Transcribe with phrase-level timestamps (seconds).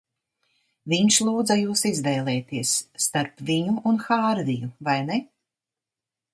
[0.93, 2.73] Viņš lūdza jūs izvēlēties
[3.07, 5.23] starp viņu un Hārviju, vai ne?